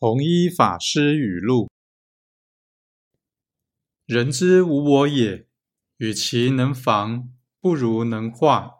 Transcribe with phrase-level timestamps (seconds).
[0.00, 1.68] 弘一法师语录。
[4.06, 5.48] 人之无我也
[5.96, 8.77] 与其能防不如能化。